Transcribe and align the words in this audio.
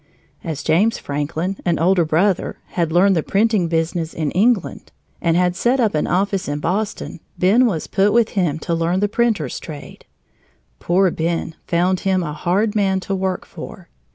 As 0.43 0.63
James 0.63 0.97
Franklin, 0.97 1.57
an 1.63 1.77
older 1.77 2.03
brother, 2.05 2.57
had 2.69 2.91
learned 2.91 3.15
the 3.15 3.21
printing 3.21 3.67
business 3.67 4.15
in 4.15 4.31
England 4.31 4.91
and 5.21 5.37
had 5.37 5.55
set 5.55 5.79
up 5.79 5.93
an 5.93 6.07
office 6.07 6.47
in 6.47 6.57
Boston, 6.59 7.19
Ben 7.37 7.67
was 7.67 7.85
put 7.85 8.11
with 8.11 8.29
him 8.29 8.57
to 8.61 8.73
learn 8.73 8.99
the 8.99 9.07
printer's 9.07 9.59
trade. 9.59 10.05
Poor 10.79 11.11
Ben 11.11 11.53
found 11.67 11.99
him 11.99 12.23
a 12.23 12.33
hard 12.33 12.75
man 12.75 12.99
to 13.01 13.13
work 13.13 13.45
for. 13.45 13.89